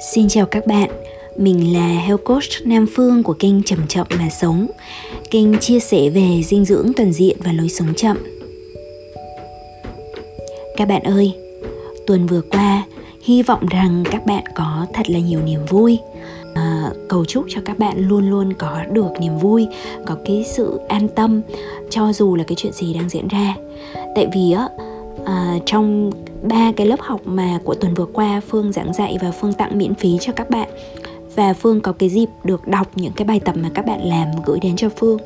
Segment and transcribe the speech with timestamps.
[0.00, 0.90] Xin chào các bạn,
[1.36, 4.66] mình là Health Coach Nam Phương của kênh Chậm Chậm Mà Sống.
[5.30, 8.16] Kênh chia sẻ về dinh dưỡng toàn diện và lối sống chậm.
[10.76, 11.32] Các bạn ơi,
[12.06, 12.82] tuần vừa qua
[13.24, 15.98] hy vọng rằng các bạn có thật là nhiều niềm vui.
[16.54, 19.66] À, cầu chúc cho các bạn luôn luôn có được niềm vui
[20.06, 21.40] có cái sự an tâm
[21.90, 23.54] cho dù là cái chuyện gì đang diễn ra.
[24.14, 24.68] Tại vì á
[25.26, 26.10] à, trong
[26.48, 29.78] ba cái lớp học mà của tuần vừa qua phương giảng dạy và phương tặng
[29.78, 30.68] miễn phí cho các bạn.
[31.36, 34.28] Và phương có cái dịp được đọc những cái bài tập mà các bạn làm
[34.46, 35.18] gửi đến cho phương.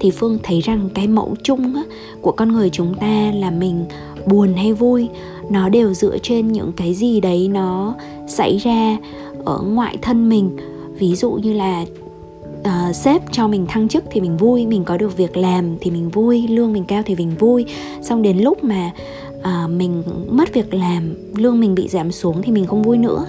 [0.00, 1.82] Thì phương thấy rằng cái mẫu chung á,
[2.20, 3.84] của con người chúng ta là mình
[4.26, 5.08] buồn hay vui
[5.50, 7.94] nó đều dựa trên những cái gì đấy nó
[8.28, 8.96] xảy ra
[9.44, 10.56] ở ngoại thân mình.
[10.98, 11.84] Ví dụ như là
[12.60, 15.90] uh, sếp cho mình thăng chức thì mình vui mình có được việc làm thì
[15.90, 17.64] mình vui lương mình cao thì mình vui.
[18.02, 18.90] Xong đến lúc mà
[19.42, 23.26] à, mình mất việc làm lương mình bị giảm xuống thì mình không vui nữa.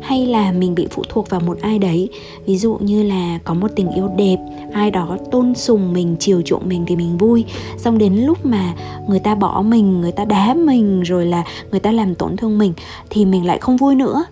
[0.00, 2.08] Hay là mình bị phụ thuộc vào một ai đấy.
[2.46, 4.36] Ví dụ như là có một tình yêu đẹp
[4.72, 7.44] ai đó tôn sùng mình chiều chuộng mình thì mình vui.
[7.78, 8.74] Xong đến lúc mà
[9.08, 12.58] người ta bỏ mình người ta đá mình rồi là người ta làm tổn thương
[12.58, 12.72] mình
[13.10, 14.24] thì mình lại không vui nữa.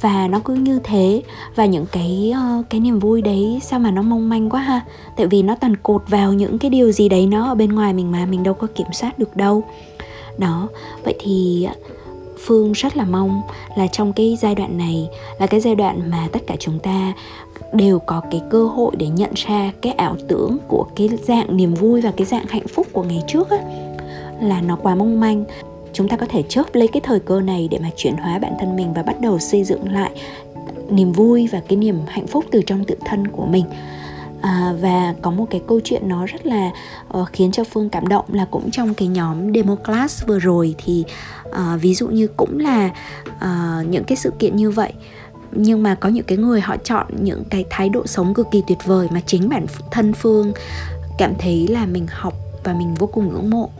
[0.00, 1.22] Và nó cứ như thế.
[1.54, 4.80] Và những cái ờ, cái niềm vui đấy sao mà nó mong manh quá ha?
[5.16, 7.92] Tại vì nó toàn cột vào những cái điều gì đấy nó ở bên ngoài
[7.92, 9.62] mình mà mình đâu có kiểm soát được đâu
[10.38, 10.68] đó.
[11.04, 11.74] Vậy thì à,
[12.38, 13.42] phương rất là mong
[13.76, 15.08] là trong cái giai đoạn này
[15.38, 17.12] là cái giai đoạn mà tất cả chúng ta
[17.72, 21.74] đều có cái cơ hội để nhận ra cái ảo tưởng của cái dạng niềm
[21.74, 23.58] vui và cái dạng hạnh phúc của ngày trước á,
[24.40, 25.44] là nó quá mong manh.
[25.92, 28.52] Chúng ta có thể chớp lấy cái thời cơ này để mà chuyển hóa bản
[28.60, 30.10] thân mình và bắt đầu xây dựng lại
[30.90, 33.64] niềm vui và cái niềm hạnh phúc từ trong tự thân của mình
[34.42, 36.70] à, và có một cái câu chuyện nó rất là
[37.18, 40.74] uh, khiến cho phương cảm động là cũng trong cái nhóm demo class vừa rồi
[40.84, 41.04] thì
[41.48, 42.90] uh, ví dụ như cũng là
[43.28, 44.92] uh, những cái sự kiện như vậy.
[45.52, 48.62] Nhưng mà có những cái người họ chọn những cái thái độ sống cực kỳ
[48.66, 50.52] tuyệt vời mà chính bản thân phương
[51.18, 52.34] cảm thấy là mình học
[52.64, 53.70] và mình vô cùng ngưỡng mộ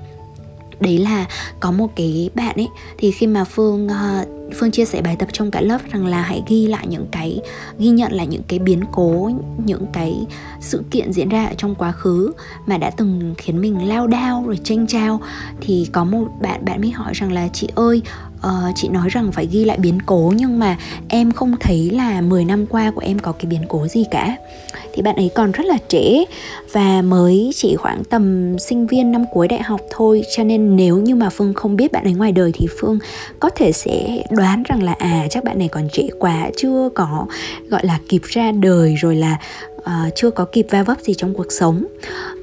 [0.80, 1.26] đấy là
[1.60, 2.68] có một cái bạn ấy
[2.98, 6.22] thì khi mà phương uh, phương chia sẻ bài tập trong cả lớp rằng là
[6.22, 7.40] hãy ghi lại những cái
[7.78, 9.30] ghi nhận lại những cái biến cố
[9.64, 10.26] những cái
[10.60, 12.32] sự kiện diễn ra ở trong quá khứ
[12.66, 15.20] mà đã từng khiến mình lao đao rồi tranh trao
[15.60, 18.02] thì có một bạn bạn mới hỏi rằng là chị ơi
[18.46, 20.76] uh, chị nói rằng phải ghi lại biến cố nhưng mà
[21.08, 24.36] em không thấy là 10 năm qua của em có cái biến cố gì cả.
[24.94, 26.24] Thì bạn ấy còn rất là trẻ
[26.72, 30.98] và mới chỉ khoảng tầm sinh viên năm cuối đại học thôi cho nên nếu
[30.98, 32.98] như mà phương không biết bạn ấy ngoài đời thì phương
[33.40, 37.26] có thể sẽ đoán rằng là à chắc bạn này còn trẻ quá chưa có
[37.68, 39.38] gọi là kịp ra đời rồi là
[39.78, 41.84] uh, chưa có kịp va vấp gì trong cuộc sống.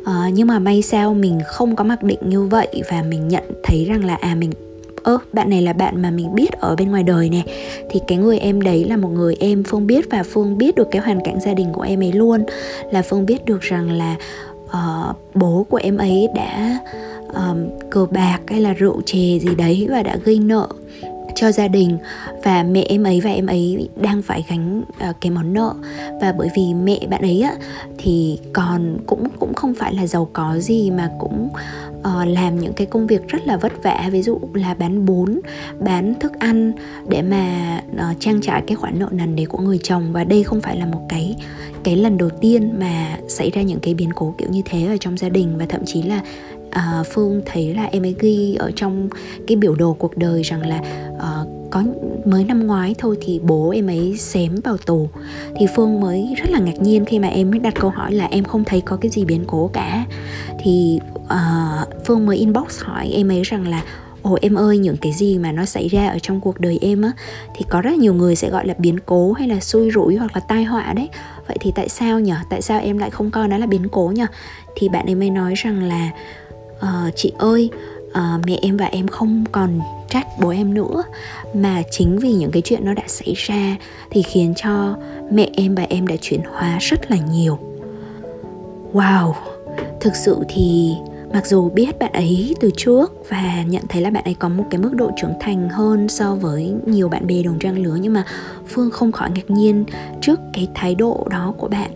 [0.02, 3.44] Uh, nhưng mà may sao mình không có mặc định như vậy và mình nhận
[3.64, 4.52] thấy rằng là à mình
[5.06, 7.44] ơ bạn này là bạn mà mình biết ở bên ngoài đời nè.
[7.90, 10.88] Thì cái người em đấy là một người em phương biết và phương biết được
[10.92, 12.44] cái hoàn cảnh gia đình của em ấy luôn.
[12.92, 14.16] Là phương biết được rằng là
[14.66, 16.80] uh, bố của em ấy đã
[17.34, 17.58] um,
[17.90, 20.68] cờ bạc hay là rượu chè gì đấy và đã gây nợ
[21.36, 21.98] cho gia đình.
[22.44, 25.74] Và mẹ em ấy và em ấy đang phải gánh uh, cái món nợ.
[26.22, 27.56] Và bởi vì mẹ bạn ấy á
[27.98, 31.50] thì còn cũng cũng không phải là giàu có gì mà cũng
[32.00, 34.10] uh, làm những cái công việc rất là vất vả.
[34.12, 35.40] Ví dụ là bán bún
[35.80, 36.72] bán thức ăn
[37.08, 40.14] để mà uh, trang trải cái khoản nợ nần đấy của người chồng.
[40.14, 41.36] Và đây không phải là một cái
[41.84, 44.98] cái lần đầu tiên mà xảy ra những cái biến cố kiểu như thế ở
[45.00, 45.58] trong gia đình.
[45.58, 46.22] Và thậm chí là
[46.76, 49.10] à, phương thấy là em ấy ghi ở trong
[49.48, 50.82] cái biểu đồ cuộc đời rằng là
[51.20, 51.84] à, có
[52.26, 55.10] mới năm ngoái thôi thì bố em ấy xém vào tù.
[55.60, 58.26] Thì phương mới rất là ngạc nhiên khi mà em mới đặt câu hỏi là
[58.26, 60.06] em không thấy có cái gì biến cố cả.
[60.60, 63.84] Thì uh, phương mới inbox hỏi em ấy rằng là
[64.22, 67.02] ồ em ơi những cái gì mà nó xảy ra ở trong cuộc đời em
[67.02, 67.12] á
[67.56, 70.32] thì có rất nhiều người sẽ gọi là biến cố hay là xui rủi hoặc
[70.36, 71.10] là tai họa đấy.
[71.48, 74.12] Vậy thì tại sao nhở tại sao em lại không coi nó là biến cố
[74.16, 74.26] nhở
[74.76, 76.10] thì bạn ấy mới nói rằng là
[76.80, 77.70] à, chị ơi
[78.14, 79.80] à, mẹ em và em không còn
[80.10, 81.04] trách bố em nữa.
[81.54, 83.76] Mà chính vì những cái chuyện nó đã xảy ra
[84.10, 84.98] thì khiến cho
[85.32, 87.60] mẹ em và em đã chuyển hóa rất là nhiều.
[88.94, 89.34] Wow
[90.06, 90.96] thực sự thì
[91.34, 94.64] mặc dù biết bạn ấy từ trước và nhận thấy là bạn ấy có một
[94.70, 98.14] cái mức độ trưởng thành hơn so với nhiều bạn bè đồng trang lứa nhưng
[98.14, 98.26] mà
[98.68, 99.86] phương không khỏi ngạc nhiên
[100.22, 101.92] trước cái thái độ đó của bạn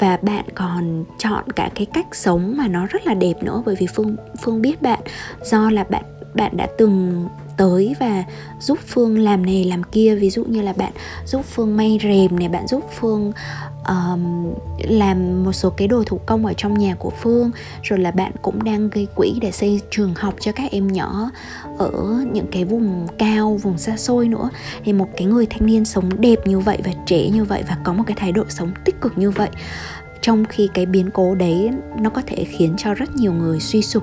[0.00, 3.62] và bạn còn chọn cả cái cách sống mà nó rất là đẹp nữa.
[3.66, 5.00] Bởi vì phương phương biết bạn,
[5.44, 6.04] do là bạn
[6.34, 7.26] bạn đã từng
[7.56, 8.24] tới và
[8.60, 10.14] giúp phương làm này làm kia.
[10.14, 10.92] Ví dụ như là bạn
[11.26, 13.32] giúp phương may rèm này, bạn giúp phương
[13.90, 14.54] um,
[14.88, 17.50] làm một số cái đồ thủ công ở trong nhà của phương
[17.82, 21.30] rồi là bạn cũng đang gây quỹ để xây trường học cho các em nhỏ
[21.78, 24.50] ở những cái vùng cao vùng xa xôi nữa.
[24.84, 27.76] Thì một cái người thanh niên sống đẹp như vậy và trẻ như vậy và
[27.84, 29.50] có một cái thái độ sống tích cực như vậy
[30.22, 33.82] trong khi cái biến cố đấy nó có thể khiến cho rất nhiều người suy
[33.82, 34.02] sụp.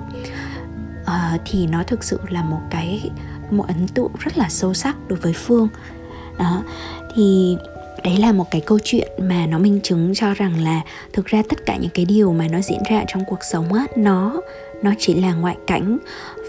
[1.02, 3.12] Uh, thì nó thực sự là một cái
[3.52, 5.68] một ấn tượng rất là sâu sắc đối với phương.
[6.38, 6.64] Đó
[7.16, 7.58] thì
[8.08, 10.82] đấy là một cái câu chuyện mà nó minh chứng cho rằng là
[11.14, 13.86] thực ra tất cả những cái điều mà nó diễn ra trong cuộc sống á,
[13.96, 14.42] nó
[14.82, 15.98] nó chỉ là ngoại cảnh.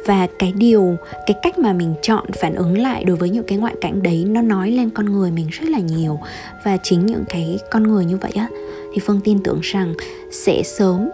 [0.06, 0.96] Và cái điều,
[1.26, 4.24] cái cách mà mình chọn phản ứng lại đối với những cái ngoại cảnh đấy,
[4.28, 6.20] nó nói lên con người mình rất là nhiều.
[6.64, 8.48] Và chính những cái con người như vậy á,
[8.94, 9.94] thì phương tin tưởng rằng
[10.32, 11.08] sẽ sớm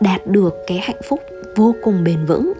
[0.00, 1.20] đạt được cái hạnh phúc
[1.56, 2.52] vô cùng bền vững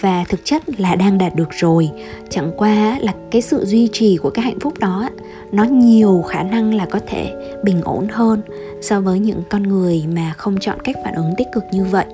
[0.00, 1.90] và thực chất là đang đạt được rồi.
[2.30, 5.08] Chẳng qua là cái sự duy trì của cái hạnh phúc đó
[5.52, 7.34] nó nhiều khả năng là có thể
[7.64, 8.40] bình ổn hơn
[8.82, 12.06] so với những con người mà không chọn cách phản ứng tích cực như vậy.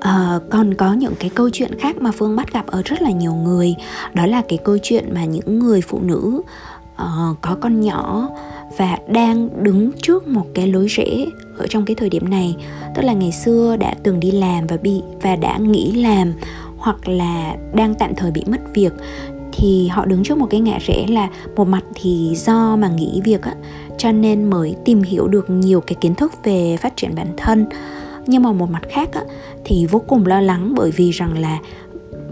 [0.00, 3.10] À, còn có những cái câu chuyện khác mà phương bắt gặp ở rất là
[3.10, 3.74] nhiều người.
[4.14, 6.42] Đó là cái câu chuyện mà những người phụ nữ
[6.92, 8.28] uh, có con nhỏ
[8.76, 11.26] và đang đứng trước một cái lối rẽ
[11.58, 12.56] ở trong cái thời điểm này.
[12.94, 16.32] Tức là ngày xưa đã từng đi làm và bị và đã nghỉ làm
[16.82, 18.92] hoặc là đang tạm thời bị mất việc
[19.52, 23.20] thì họ đứng trước một cái ngã rẽ là một mặt thì do mà nghỉ
[23.24, 23.54] việc á
[23.98, 27.66] cho nên mới tìm hiểu được nhiều cái kiến thức về phát triển bản thân.
[28.26, 29.22] Nhưng mà một mặt khác á,
[29.64, 31.58] thì vô cùng lo lắng bởi vì rằng là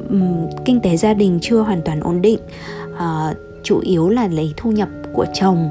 [0.08, 2.38] um, kinh tế gia đình chưa hoàn toàn ổn định.
[2.92, 5.68] Uh, chủ yếu là lấy thu nhập của chồng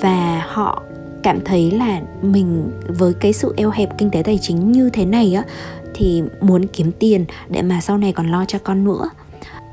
[0.00, 0.82] và họ
[1.22, 5.04] cảm thấy là mình với cái sự eo hẹp kinh tế tài chính như thế
[5.04, 5.44] này á
[6.00, 9.10] thì muốn kiếm tiền để mà sau này còn lo cho con nữa.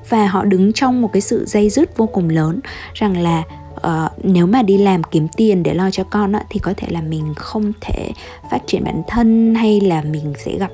[0.10, 2.60] Và họ đứng trong một cái sự dây dứt vô cùng lớn
[2.94, 3.44] rằng là
[3.76, 6.88] uh, nếu mà đi làm kiếm tiền để lo cho con á, thì có thể
[6.92, 8.12] là mình không thể
[8.52, 10.72] phát triển bản thân hay là mình sẽ gặp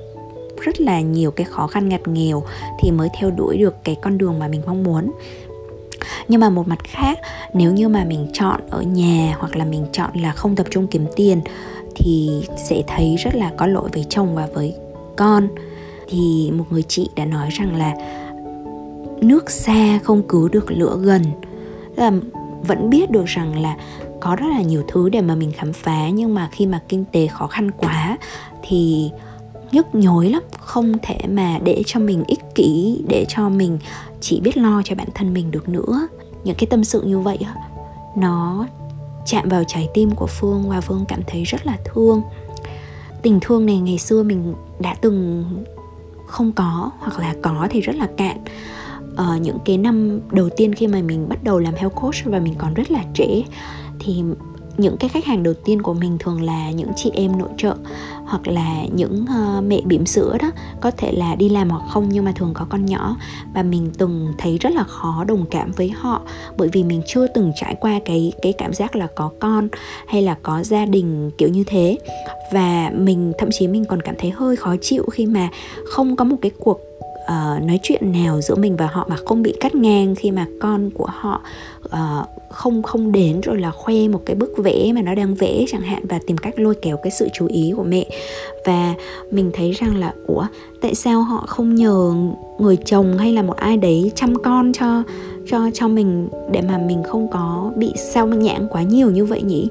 [0.62, 2.44] rất là nhiều cái khó khăn ngặt nghèo
[2.80, 5.12] thì mới theo đuổi được cái con đường mà mình mong muốn.
[6.28, 7.20] Nhưng mà một mặt khác
[7.54, 10.88] nếu như mà mình chọn ở nhà hoặc là mình chọn là không tập trung
[10.88, 11.42] kiếm tiền
[11.96, 12.30] thì
[12.70, 14.76] sẽ thấy rất là có lỗi với chồng và với
[15.18, 15.48] con,
[16.08, 17.94] thì một người chị đã nói rằng là
[19.22, 21.22] nước xa không cứu được lửa gần.
[21.96, 22.12] Là
[22.68, 23.78] vẫn biết được rằng là
[24.22, 27.06] có rất là nhiều thứ để mà mình khám phá, nhưng mà khi mà kinh
[27.12, 28.18] tế khó khăn quá
[28.62, 29.12] thì
[29.72, 33.78] nhức nhối lắm, không thể mà để cho mình ích kỷ, để cho mình
[34.22, 36.08] chỉ biết lo cho bản thân mình được nữa.
[36.44, 37.40] Những cái tâm sự như vậy
[38.18, 38.68] nó
[39.26, 42.22] chạm vào trái tim của phương và phương cảm thấy rất là thương
[43.24, 45.46] tình thương này ngày xưa mình đã từng
[46.28, 48.38] không có hoặc là có thì rất là cạn.
[49.14, 52.40] Uh, những cái năm đầu tiên khi mà mình bắt đầu làm health coach và
[52.40, 53.42] mình còn rất là trẻ
[54.00, 54.24] thì
[54.78, 57.76] những cái khách hàng đầu tiên của mình thường là những chị em nội trợ
[58.26, 62.10] hoặc là những uh, mẹ bỉm sữa đó có thể là đi làm hoặc không
[62.10, 63.18] nhưng mà thường có con nhỏ.
[63.54, 66.22] Và mình từng thấy rất là khó đồng cảm với họ
[66.58, 69.68] bởi vì mình chưa từng trải qua cái cái cảm giác là có con
[70.08, 71.98] hay là có gia đình kiểu như thế.
[72.52, 75.50] Và mình thậm chí mình còn cảm thấy hơi khó chịu khi mà
[75.86, 76.80] không có một cái cuộc
[77.24, 80.46] uh, nói chuyện nào giữa mình và họ mà không bị cắt ngang khi mà
[80.62, 81.42] con của họ
[81.86, 85.66] uh, không không đến rồi là khoe một cái bức vẽ mà nó đang vẽ
[85.68, 88.06] chẳng hạn và tìm cách lôi kéo cái sự chú ý của mẹ.
[88.66, 88.94] Và
[89.32, 90.46] mình thấy rằng là ủa
[90.82, 92.14] tại sao họ không nhờ
[92.60, 95.04] người chồng hay là một ai đấy chăm con cho
[95.48, 99.42] cho cho mình để mà mình không có bị sao nhãn quá nhiều như vậy
[99.42, 99.68] nhỉ?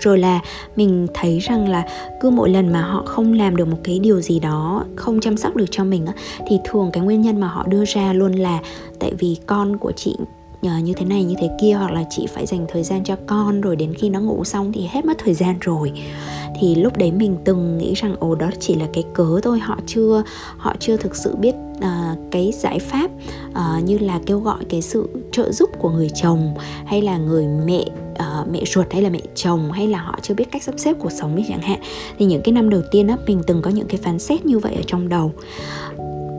[0.00, 0.40] Rồi là
[0.76, 1.86] mình thấy rằng là
[2.20, 5.36] cứ mỗi lần mà họ không làm được một cái điều gì đó, không chăm
[5.36, 6.06] sóc được cho mình
[6.48, 8.60] thì thường cái nguyên nhân mà họ đưa ra luôn là
[8.98, 10.16] tại vì con của chị
[10.62, 13.16] ờ, như thế này, như thế kia, hoặc là chị phải dành thời gian cho
[13.26, 15.92] con, rồi đến khi nó ngủ xong thì hết mất thời gian rồi.
[16.60, 19.78] Thì lúc đấy mình từng nghĩ rằng, ồ, đó chỉ là cái cớ thôi, họ
[19.86, 20.22] chưa
[20.56, 21.54] họ chưa thực sự biết
[21.84, 23.10] uh, cái giải pháp
[23.50, 26.54] uh, như là kêu gọi cái sự trợ giúp của người chồng
[26.86, 30.34] hay là người mẹ uh, mẹ ruột hay là mẹ chồng hay là họ chưa
[30.34, 31.80] biết cách sắp xếp cuộc sống ấy chẳng hạn.
[32.18, 34.58] Thì những cái năm đầu tiên á mình từng có những cái phán xét như
[34.58, 35.32] vậy ở trong đầu.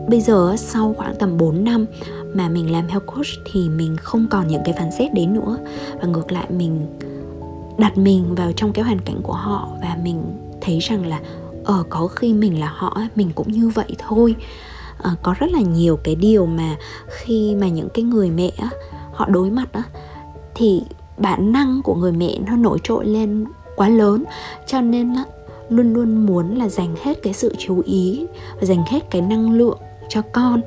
[0.09, 1.85] Bây giờ sau khoảng tầm 4 năm
[2.33, 5.57] mà mình làm health coach thì mình không còn những cái phán xét đến nữa.
[6.01, 6.87] Và ngược lại mình
[7.77, 10.21] đặt mình vào trong cái hoàn cảnh của họ và mình
[10.61, 11.19] thấy rằng là
[11.63, 14.35] ở có khi mình là họ mình cũng như vậy thôi
[14.97, 16.75] à, có rất là nhiều cái điều mà
[17.07, 18.51] khi mà những cái người mẹ
[19.13, 19.83] họ đối mặt á
[20.55, 20.81] thì
[21.17, 24.23] bản năng của người mẹ nó nổi trội lên quá lớn.
[24.67, 25.23] Cho nên á,
[25.69, 28.25] luôn luôn muốn là dành hết cái sự chú ý
[28.59, 29.77] và dành hết cái năng lượng
[30.09, 30.61] cho con.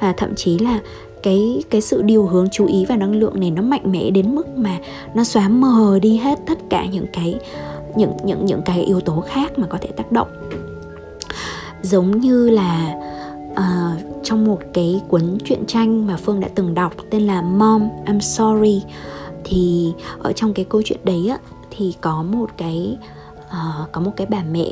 [0.00, 0.80] Và thậm chí là
[1.22, 4.34] cái cái sự điều hướng chú ý và năng lượng này nó mạnh mẽ đến
[4.34, 4.78] mức mà
[5.14, 7.34] nó xóa mờ đi hết tất cả những cái
[7.96, 10.28] những những những cái yếu tố khác mà có thể tác động.
[11.82, 12.94] Giống như là
[13.54, 17.88] uh, trong một cái cuốn truyện tranh mà phương đã từng đọc tên là mom
[18.06, 18.82] i'm sorry
[19.44, 21.38] thì ở trong cái câu chuyện đấy á
[21.70, 22.98] thì có một cái
[23.44, 24.70] uh, có một cái bà mẹ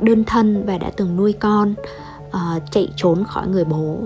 [0.00, 1.74] đơn thân và đã từng nuôi con
[2.28, 3.98] uh, chạy trốn khỏi người bố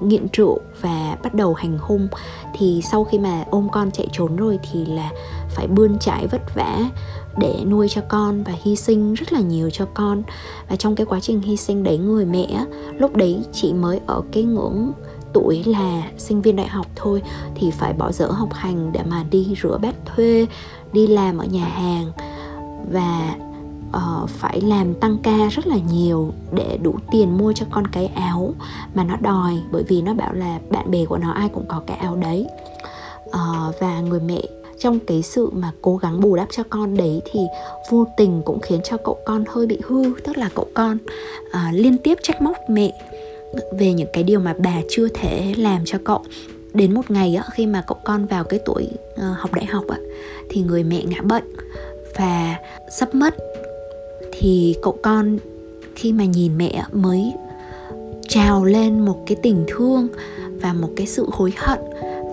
[0.00, 2.08] nghiện rượu và bắt đầu hành hung.
[2.54, 5.10] Thì sau khi mà ôm con chạy trốn rồi thì là
[5.50, 6.78] phải bươn trải vất vả
[7.38, 10.22] để nuôi cho con và hy sinh rất là nhiều cho con.
[10.68, 12.64] Và trong cái quá trình hy sinh đấy người mẹ
[12.98, 14.92] lúc đấy chị mới ở cái ngưỡng
[15.32, 17.22] tuổi là sinh viên đại học thôi
[17.54, 20.46] thì phải bỏ dở học hành để mà đi rửa bát thuê
[20.92, 22.12] đi làm ở nhà hàng.
[22.90, 23.34] Và
[23.96, 28.06] uh, phải làm tăng ca rất là nhiều để đủ tiền mua cho con cái
[28.06, 28.54] áo
[28.94, 31.82] mà nó đòi bởi vì nó bảo là bạn bè của nó ai cũng có
[31.86, 32.46] cái áo đấy.
[33.28, 34.40] Uh, và người mẹ
[34.78, 37.40] trong cái sự mà cố gắng bù đắp cho con đấy thì
[37.90, 40.98] vô tình cũng khiến cho cậu con hơi bị hư tức là cậu con
[41.46, 42.92] uh, liên tiếp trách móc mẹ
[43.78, 46.24] về những cái điều mà bà chưa thể làm cho cậu.
[46.74, 49.84] Đến một ngày á, khi mà cậu con vào cái tuổi uh, học đại học
[49.88, 49.98] á,
[50.48, 51.44] thì người mẹ ngã bệnh
[52.16, 52.56] và
[52.90, 53.34] sắp mất.
[54.32, 55.38] Thì cậu con
[55.94, 57.32] khi mà nhìn mẹ mới
[58.28, 60.08] trào lên một cái tình thương
[60.60, 61.78] và một cái sự hối hận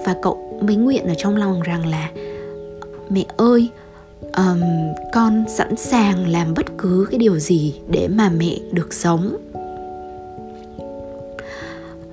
[0.05, 2.09] và cậu mới nguyện ở trong lòng rằng là
[3.09, 3.69] mẹ ơi
[4.38, 4.62] um,
[5.13, 9.38] con sẵn sàng làm bất cứ cái điều gì để mà mẹ được sống.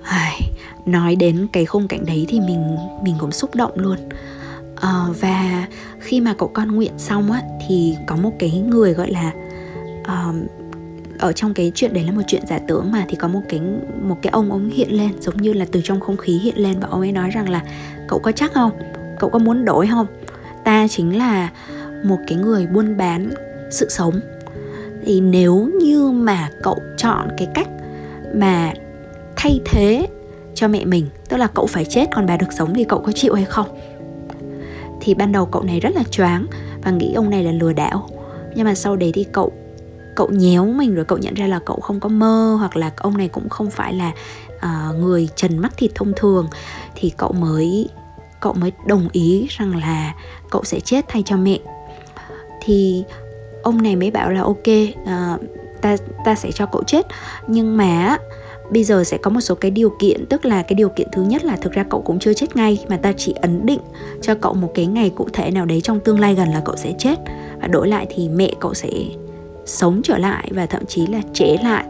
[0.02, 0.40] Ai,
[0.86, 3.98] nói đến cái khung cảnh đấy thì mình mình cũng xúc động luôn.
[4.76, 5.66] Uh, và
[5.98, 9.32] khi mà cậu con nguyện xong á thì có một cái người gọi là
[10.00, 10.34] uh,
[11.18, 13.60] ở trong cái chuyện đấy là một chuyện giả tưởng mà thì có một cái
[14.02, 16.80] một cái ông ông hiện lên giống như là từ trong không khí hiện lên
[16.80, 17.62] và ông ấy nói rằng là
[18.08, 18.70] cậu có chắc không?
[19.18, 20.06] Cậu có muốn đổi không?
[20.64, 21.50] Ta chính là
[22.04, 23.30] một cái người buôn bán
[23.70, 24.20] sự sống.
[25.04, 27.68] Thì nếu như mà cậu chọn cái cách
[28.34, 28.72] mà
[29.36, 30.08] thay thế
[30.54, 33.12] cho mẹ mình tức là cậu phải chết còn bà được sống thì cậu có
[33.12, 33.78] chịu hay không?
[35.00, 36.46] Thì ban đầu cậu này rất là choáng
[36.82, 38.08] và nghĩ ông này là lừa đảo.
[38.54, 39.52] Nhưng mà sau đấy thì cậu
[40.16, 43.16] cậu nhéo mình rồi cậu nhận ra là cậu không có mơ hoặc là ông
[43.16, 44.12] này cũng không phải là
[44.56, 46.48] uh, người trần mắt thịt thông thường
[46.94, 47.88] thì cậu mới
[48.42, 50.14] cậu mới đồng ý rằng là
[50.50, 51.58] cậu sẽ chết thay cho mẹ.
[52.64, 53.04] Thì
[53.62, 54.68] ông này mới bảo là ok
[55.02, 55.40] uh,
[55.80, 57.06] ta ta sẽ cho cậu chết.
[57.46, 58.16] Nhưng mà
[58.70, 61.22] bây giờ sẽ có một số cái điều kiện tức là cái điều kiện thứ
[61.22, 63.80] nhất là thực ra cậu cũng chưa chết ngay mà ta chỉ ấn định
[64.22, 66.76] cho cậu một cái ngày cụ thể nào đấy trong tương lai gần là cậu
[66.76, 67.18] sẽ chết.
[67.60, 68.90] Và đổi lại thì mẹ cậu sẽ
[69.66, 71.84] sống trở lại và thậm chí là trễ lại.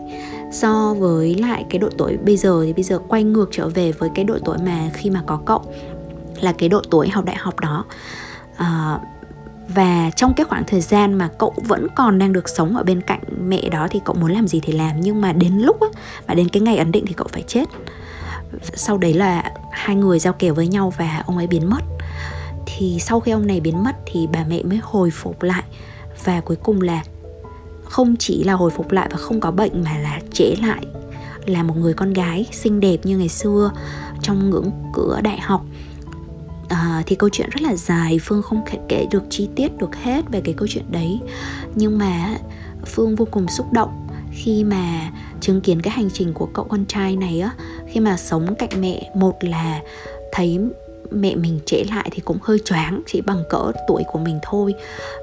[0.53, 3.93] So với lại cái độ tuổi bây giờ thì bây giờ quay ngược trở về
[3.93, 5.63] với cái độ tuổi mà khi mà có cậu
[6.43, 7.85] là cái độ tuổi học đại học đó.
[8.57, 8.99] À,
[9.69, 13.01] và trong cái khoảng thời gian mà cậu vẫn còn đang được sống ở bên
[13.01, 15.89] cạnh mẹ đó thì cậu muốn làm gì thì làm nhưng mà đến lúc á,
[16.29, 17.65] mà đến cái ngày ấn định thì cậu phải chết.
[18.75, 21.83] Sau đấy là hai người giao kèo với nhau và ông ấy biến mất.
[22.67, 25.63] Thì sau khi ông này biến mất thì bà mẹ mới hồi phục lại
[26.25, 27.03] và cuối cùng là
[27.85, 30.87] không chỉ là hồi phục lại và không có bệnh mà là trễ lại
[31.47, 33.71] là một người con gái xinh đẹp như ngày xưa
[34.23, 35.65] trong ngưỡng cửa đại học
[36.73, 39.97] à, thì câu chuyện rất là dài phương không thể kể được chi tiết được
[39.97, 41.21] hết về cái câu chuyện đấy.
[41.75, 42.37] Nhưng mà
[42.87, 45.11] phương vô cùng xúc động khi mà
[45.41, 47.51] chứng kiến cái hành trình của cậu con trai này á.
[47.87, 49.81] Khi mà sống cạnh mẹ một là
[50.33, 50.61] thấy
[51.11, 54.75] mẹ mình trễ lại thì cũng hơi choáng chỉ bằng cỡ tuổi của mình thôi.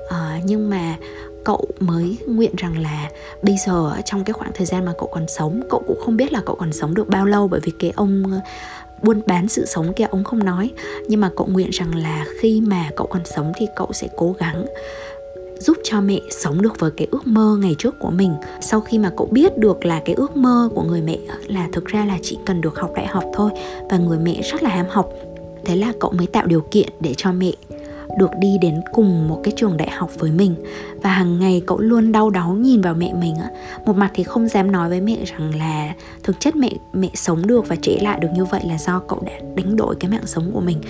[0.09, 0.95] À, nhưng mà
[1.43, 3.09] cậu mới nguyện rằng là
[3.43, 6.33] bây giờ trong cái khoảng thời gian mà cậu còn sống cậu cũng không biết
[6.33, 8.39] là cậu còn sống được bao lâu bởi vì cái ông
[9.03, 10.71] buôn bán sự sống kia, ông không nói.
[11.07, 14.35] Nhưng mà cậu nguyện rằng là khi mà cậu còn sống thì cậu sẽ cố
[14.39, 14.65] gắng
[15.59, 18.33] giúp cho mẹ sống được với cái ước mơ ngày trước của mình.
[18.61, 21.85] Sau khi mà cậu biết được là cái ước mơ của người mẹ là thực
[21.85, 23.51] ra là chỉ cần được học đại học thôi
[23.89, 25.09] và người mẹ rất là ham học,
[25.65, 27.51] thế là cậu mới tạo điều kiện để cho mẹ
[28.17, 30.55] được đi đến cùng một cái trường đại học với mình.
[31.01, 33.49] Và hàng ngày cậu luôn đau đáu nhìn vào mẹ mình á.
[33.85, 37.47] Một mặt thì không dám nói với mẹ rằng là thực chất mẹ mẹ sống
[37.47, 40.25] được và trễ lại được như vậy là do cậu đã đánh đổi cái mạng
[40.25, 40.81] sống của mình.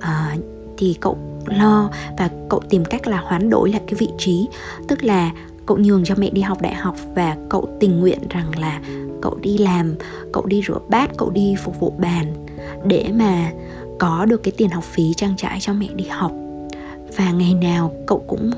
[0.00, 0.36] À,
[0.78, 4.48] thì cậu lo và cậu tìm cách là hoán đổi lại cái vị trí.
[4.88, 5.30] Tức là
[5.66, 8.80] cậu nhường cho mẹ đi học đại học và cậu tình nguyện rằng là
[9.22, 9.94] cậu đi làm
[10.32, 12.46] cậu đi rửa bát cậu đi phục vụ bàn
[12.86, 13.50] để mà
[13.98, 16.32] có được cái tiền học phí trang trải cho mẹ đi học
[17.16, 18.50] và ngày nào cậu cũng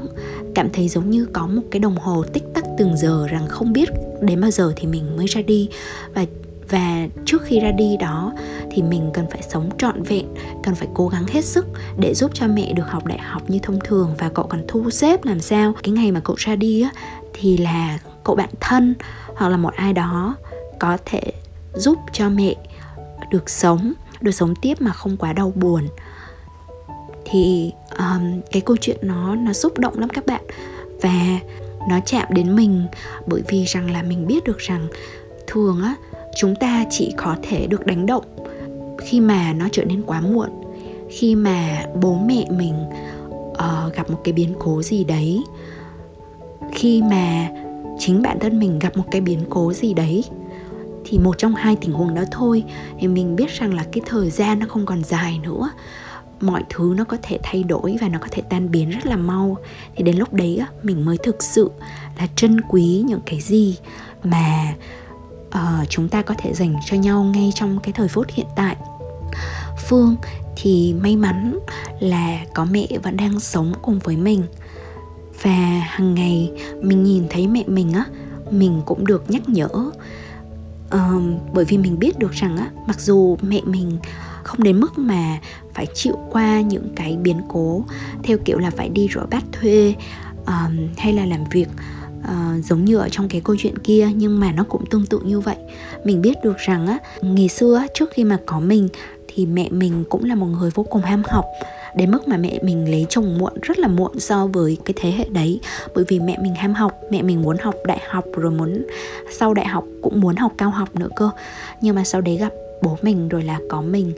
[0.54, 3.72] cảm thấy giống như có một cái đồng hồ tích tắc từng giờ rằng không
[3.72, 3.88] biết
[4.20, 5.68] đến bao giờ thì mình mới ra đi.
[6.14, 6.24] Và
[6.68, 8.32] và trước khi ra đi đó
[8.70, 10.26] thì mình cần phải sống trọn vẹn,
[10.62, 11.66] cần phải cố gắng hết sức
[11.98, 14.90] để giúp cho mẹ được học đại học như thông thường và cậu còn thu
[14.90, 15.72] xếp làm sao.
[15.82, 16.90] Cái ngày mà cậu ra đi á,
[17.32, 18.94] thì là cậu bạn thân
[19.34, 20.36] hoặc là một ai đó
[20.78, 21.22] có thể
[21.74, 22.54] giúp cho mẹ
[23.30, 25.88] được sống được sống tiếp mà không quá đau buồn
[27.30, 30.42] thì um, cái câu chuyện nó nó xúc động lắm các bạn.
[31.02, 31.38] Và
[31.88, 32.86] nó chạm đến mình
[33.26, 34.86] bởi vì rằng là mình biết được rằng
[35.46, 35.94] thường á
[36.36, 38.24] chúng ta chỉ có thể được đánh động
[38.98, 40.48] khi mà nó trở nên quá muộn.
[41.10, 42.74] Khi mà bố mẹ mình
[43.50, 45.44] uh, gặp một cái biến cố gì đấy
[46.72, 47.48] khi mà
[47.98, 50.24] chính bản thân mình gặp một cái biến cố gì đấy
[51.04, 52.64] thì một trong hai tình huống đó thôi.
[52.98, 55.70] Thì mình biết rằng là cái thời gian nó không còn dài nữa
[56.40, 59.16] mọi thứ nó có thể thay đổi và nó có thể tan biến rất là
[59.16, 59.56] mau.
[59.96, 61.70] Thì đến lúc đấy á, mình mới thực sự
[62.18, 63.78] là trân quý những cái gì
[64.24, 64.74] mà
[65.48, 68.76] uh, chúng ta có thể dành cho nhau ngay trong cái thời phút hiện tại.
[69.88, 70.16] Phương
[70.56, 71.58] thì may mắn
[72.00, 74.42] là có mẹ vẫn đang sống cùng với mình.
[75.42, 78.04] Và hàng ngày mình nhìn thấy mẹ mình á
[78.50, 79.68] mình cũng được nhắc nhở.
[80.94, 83.98] Uh, bởi vì mình biết được rằng á mặc dù mẹ mình
[84.50, 85.38] không đến mức mà
[85.74, 87.84] phải chịu qua những cái biến cố
[88.22, 89.94] theo kiểu là phải đi rửa bát thuê
[90.46, 91.68] um, hay là làm việc
[92.20, 95.20] uh, giống như ở trong cái câu chuyện kia nhưng mà nó cũng tương tự
[95.24, 95.56] như vậy.
[96.04, 98.88] Mình biết được rằng á ngày xưa trước khi mà có mình
[99.28, 101.44] thì mẹ mình cũng là một người vô cùng ham học
[101.96, 105.10] đến mức mà mẹ mình lấy chồng muộn rất là muộn so với cái thế
[105.10, 105.60] hệ đấy.
[105.94, 108.86] Bởi vì mẹ mình ham học mẹ mình muốn học đại học rồi muốn
[109.38, 111.30] sau đại học cũng muốn học cao học nữa cơ.
[111.80, 114.12] Nhưng mà sau đấy gặp bố mình rồi là có mình.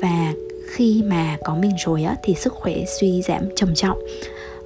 [0.00, 0.32] Và
[0.66, 3.98] khi mà có mình rồi á thì sức khỏe suy giảm trầm trọng.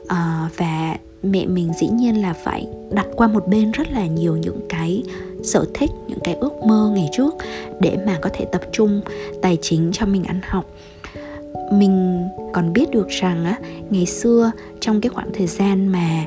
[0.09, 4.37] À, và mẹ mình dĩ nhiên là phải đặt qua một bên rất là nhiều
[4.37, 5.02] những cái
[5.45, 7.35] sở thích những cái ước mơ ngày trước
[7.80, 9.00] để mà có thể tập trung
[9.42, 10.64] tài chính cho mình ăn học.
[11.73, 13.59] Mình còn biết được rằng á
[13.90, 16.25] ngày xưa trong cái khoảng thời gian mà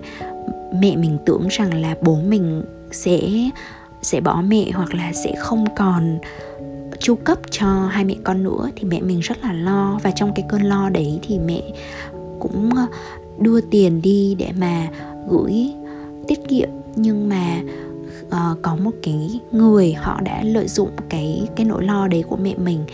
[0.73, 3.19] mẹ mình tưởng rằng là bố mình sẽ
[4.01, 6.17] sẽ bỏ mẹ hoặc là sẽ không còn
[7.03, 9.99] chu cấp cho hai mẹ con nữa thì mẹ mình rất là lo.
[10.03, 11.61] Và trong cái cơn lo đấy thì mẹ
[12.39, 12.85] cũng ờ,
[13.39, 14.87] đưa tiền đi để mà
[15.29, 15.73] gửi
[16.27, 16.69] tiết kiệm.
[16.95, 17.61] Nhưng mà
[18.25, 22.37] uh, có một cái người họ đã lợi dụng cái cái nỗi lo đấy của
[22.37, 22.85] mẹ mình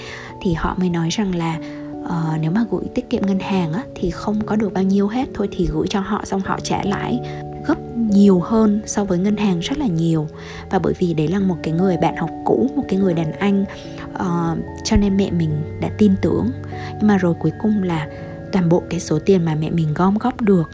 [0.41, 1.59] thì họ mới nói rằng là
[2.01, 5.07] uh, nếu mà gửi tiết kiệm ngân hàng á, thì không có được bao nhiêu
[5.07, 5.29] hết.
[5.33, 7.19] Thôi thì gửi cho họ xong họ trả lãi
[7.67, 10.27] gấp nhiều hơn so với ngân hàng rất là nhiều.
[10.69, 13.31] Và bởi vì đấy là một cái người bạn học cũ một cái người đàn
[13.31, 13.65] anh
[14.13, 16.51] uh, cho nên mẹ mình đã tin tưởng.
[16.97, 18.07] Nhưng mà rồi cuối cùng là
[18.51, 20.69] toàn bộ cái số tiền mà mẹ mình gom góp được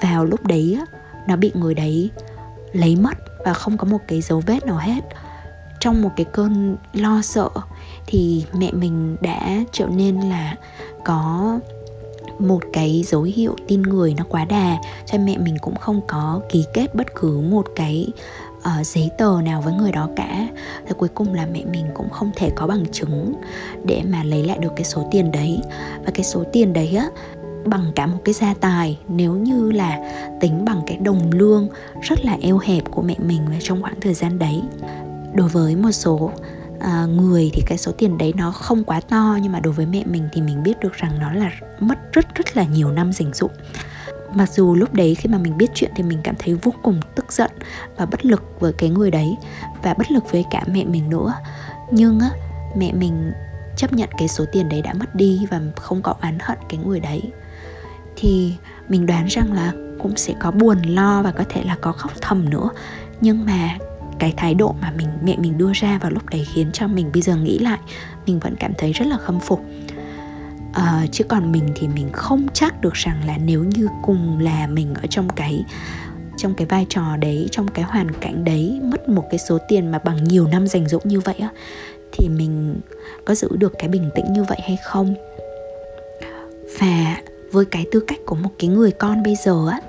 [0.00, 2.10] vào lúc đấy á, nó bị người đấy
[2.72, 5.00] lấy mất và không có một cái dấu vết nào hết.
[5.80, 7.48] Trong một cái cơn lo sợ
[8.06, 10.56] thì mẹ mình đã trở nên là
[11.04, 11.58] có
[12.38, 16.40] một cái dấu hiệu tin người nó quá đà cho mẹ mình cũng không có
[16.52, 18.08] ký kết bất cứ một cái
[18.68, 20.48] uh, giấy tờ nào với người đó cả.
[20.86, 23.34] Thì cuối cùng là mẹ mình cũng không thể có bằng chứng
[23.84, 25.60] để mà lấy lại được cái số tiền đấy.
[26.04, 27.08] Và cái số tiền đấy á
[27.64, 29.98] bằng cả một cái gia tài nếu như là
[30.40, 31.68] tính bằng cái đồng lương
[32.02, 34.62] rất là eo hẹp của mẹ mình trong khoảng thời gian đấy.
[35.34, 36.30] Đối với một số
[36.80, 39.86] à, người thì cái số tiền đấy nó không quá to nhưng mà đối với
[39.86, 43.12] mẹ mình thì mình biết được rằng nó là mất rất rất là nhiều năm
[43.12, 43.50] dành dụm
[44.34, 47.00] mặc dù lúc đấy khi mà mình biết chuyện thì mình cảm thấy vô cùng
[47.14, 47.50] tức giận
[47.96, 49.36] và bất lực với cái người đấy
[49.82, 51.34] và bất lực với cả mẹ mình nữa.
[51.90, 52.30] Nhưng á,
[52.76, 53.32] mẹ mình
[53.76, 56.80] chấp nhận cái số tiền đấy đã mất đi và không có oán hận cái
[56.86, 57.22] người đấy.
[58.16, 58.54] Thì
[58.88, 62.12] mình đoán rằng là cũng sẽ có buồn, lo và có thể là có khóc
[62.20, 62.68] thầm nữa.
[63.20, 63.78] Nhưng mà
[64.18, 67.10] cái thái độ mà mình, mẹ mình đưa ra vào lúc đấy khiến cho mình
[67.12, 67.78] bây giờ nghĩ lại,
[68.26, 69.60] mình vẫn cảm thấy rất là khâm phục
[70.74, 74.66] à, chứ còn mình thì mình không chắc được rằng là nếu như cùng là
[74.66, 75.64] mình ở trong cái
[76.36, 79.90] trong cái vai trò đấy trong cái hoàn cảnh đấy mất một cái số tiền
[79.90, 81.48] mà bằng nhiều năm dành dụm như vậy á
[82.12, 82.80] thì mình
[83.24, 85.14] có giữ được cái bình tĩnh như vậy hay không?
[86.80, 87.16] Và
[87.52, 89.80] với cái tư cách của một cái người con bây giờ á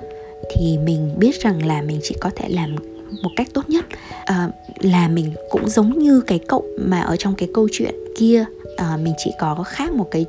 [0.54, 2.76] thì mình biết rằng là mình chỉ có thể làm
[3.22, 3.84] một cách tốt nhất.
[4.24, 8.44] À, là mình cũng giống như cái cậu mà ở trong cái câu chuyện kia
[8.76, 10.26] à, mình chỉ có khác một cái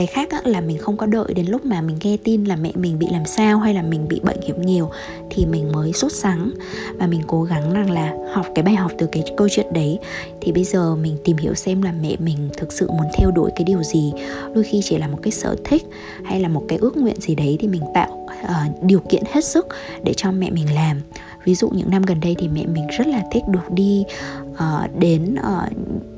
[0.00, 2.56] cái khác á, là mình không có đợi đến lúc mà mình nghe tin là
[2.56, 4.90] mẹ mình bị làm sao hay là mình bị bệnh hiểm nghèo
[5.30, 6.50] thì mình mới sốt sắng.
[6.94, 9.98] Và mình cố gắng rằng là học cái bài học từ cái câu chuyện đấy.
[10.40, 13.50] Thì bây giờ mình tìm hiểu xem là mẹ mình thực sự muốn theo đuổi
[13.56, 14.12] cái điều gì.
[14.54, 15.86] Đôi khi chỉ là một cái sở thích
[16.24, 19.44] hay là một cái ước nguyện gì đấy thì mình tạo uh, điều kiện hết
[19.44, 19.66] sức
[20.04, 21.00] để cho mẹ mình làm.
[21.44, 24.04] Ví dụ những năm gần đây thì mẹ mình rất là thích được đi
[24.50, 25.72] uh, đến uh,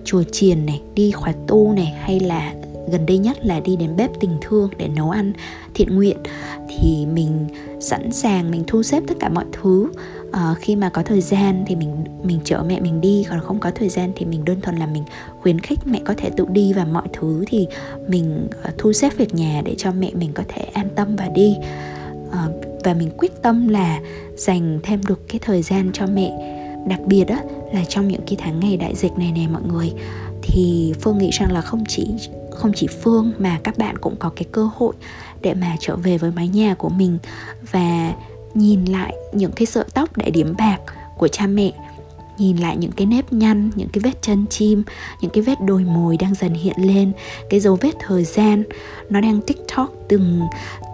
[0.05, 2.53] chùa chiền này đi khóa tu này hay là
[2.89, 5.33] gần đây nhất là đi đến bếp tình thương để nấu ăn
[5.75, 6.17] thiện nguyện.
[6.69, 7.47] Thì mình
[7.81, 9.89] sẵn sàng mình thu xếp tất cả mọi thứ.
[10.29, 13.61] Uh, khi mà có thời gian thì mình mình chở mẹ mình đi còn không
[13.61, 15.05] có thời gian thì mình đơn thuần là mình
[15.41, 17.45] khuyến khích mẹ có thể tự đi và mọi thứ.
[17.47, 17.67] Thì
[18.09, 21.29] mình ờ, thu xếp việc nhà để cho mẹ mình có thể an tâm và
[21.29, 21.57] đi.
[22.29, 22.35] Uh,
[22.85, 24.01] và mình quyết tâm là
[24.37, 26.59] dành thêm được cái thời gian cho mẹ.
[26.89, 27.37] Đặc biệt đó
[27.73, 29.93] là trong những cái tháng ngày đại dịch này nè mọi người
[30.43, 32.07] thì phương nghĩ rằng là không chỉ
[32.55, 34.95] không chỉ phương mà các bạn cũng có cái cơ hội
[35.43, 37.19] để mà trở về với mái nhà của mình
[37.73, 38.13] và
[38.55, 40.79] nhìn lại những cái sợi tóc để điểm bạc
[41.19, 41.73] của cha mẹ,
[42.39, 44.83] nhìn lại những cái nếp nhăn, những cái vết chân chim,
[45.21, 47.13] những cái vết đồi mồi đang dần hiện lên,
[47.51, 48.63] cái dấu vết thời gian
[49.11, 50.41] nó đang tiktok từng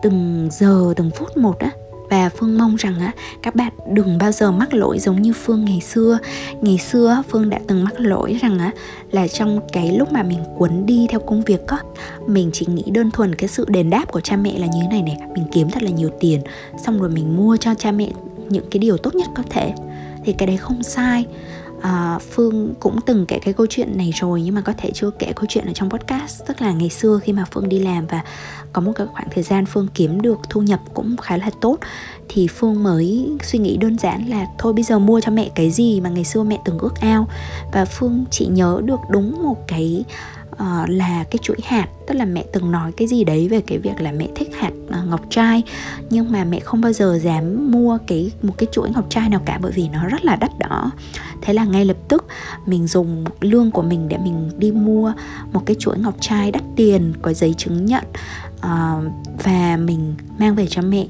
[0.03, 1.71] từng giờ, từng phút một á
[2.11, 5.65] và phương mong rằng á, các bạn đừng bao giờ mắc lỗi giống như phương
[5.65, 6.19] ngày xưa.
[6.61, 8.71] Ngày xưa phương đã từng mắc lỗi rằng á,
[9.11, 11.79] là trong cái lúc mà mình cuốn đi theo công việc á,
[12.27, 14.89] mình chỉ nghĩ đơn thuần cái sự đền đáp của cha mẹ là như thế
[14.89, 16.41] này này, mình kiếm thật là nhiều tiền,
[16.85, 18.11] xong rồi mình mua cho cha mẹ
[18.49, 19.73] những cái điều tốt nhất có thể.
[20.25, 21.27] Thì cái đấy không sai
[21.83, 25.11] à, phương cũng từng kể cái câu chuyện này rồi nhưng mà có thể chưa
[25.11, 26.43] kể câu chuyện ở trong podcast.
[26.47, 28.23] Tức là ngày xưa khi mà phương đi làm và
[28.73, 31.79] có một cái khoảng thời gian phương kiếm được thu nhập cũng khá là tốt
[32.29, 35.71] thì phương mới suy nghĩ đơn giản là thôi bây giờ mua cho mẹ cái
[35.71, 37.29] gì mà ngày xưa mẹ từng ước ao.
[37.73, 40.05] Và phương chỉ nhớ được đúng một cái
[40.63, 43.79] uh, là cái chuỗi hạt tức là mẹ từng nói cái gì đấy về cái
[43.79, 45.63] việc là mẹ thích hạt uh, ngọc trai.
[46.11, 49.41] Nhưng mà mẹ không bao giờ dám mua cái một cái chuỗi ngọc trai nào
[49.45, 50.91] cả bởi vì nó rất là đắt đỏ.
[51.43, 52.27] Thế là ngay lập tức
[52.67, 55.13] mình dùng lương của mình để mình đi mua
[55.53, 58.05] một cái chuỗi ngọc trai đắt tiền có giấy chứng nhận
[58.57, 59.13] uh,
[59.45, 61.07] và mình mang về cho mẹ.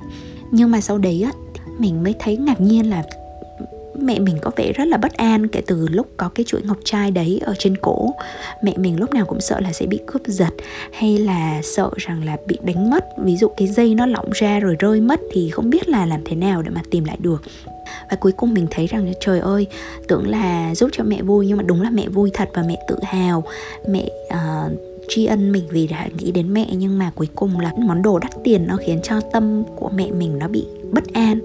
[0.50, 1.32] Nhưng mà sau đấy á
[1.78, 3.02] mình mới thấy ngạc nhiên là
[4.02, 6.78] mẹ mình có vẻ rất là bất an kể từ lúc có cái chuỗi ngọc
[6.84, 8.10] trai đấy ở trên cổ.
[8.62, 10.54] Mẹ mình lúc nào cũng sợ là sẽ bị cướp giật
[10.92, 13.04] hay là sợ rằng là bị đánh mất.
[13.18, 16.20] Ví dụ cái dây nó lỏng ra rồi rơi mất thì không biết là làm
[16.24, 17.42] thế nào để mà tìm lại được.
[18.10, 19.66] Và cuối cùng mình thấy rằng trời ơi
[20.08, 22.76] tưởng là giúp cho mẹ vui nhưng mà đúng là mẹ vui thật và mẹ
[22.88, 23.44] tự hào.
[23.88, 24.72] Mẹ uh,
[25.08, 28.18] tri ân mình vì đã nghĩ đến mẹ nhưng mà cuối cùng là món đồ
[28.18, 31.40] đắt tiền nó khiến cho tâm của mẹ mình nó bị bất an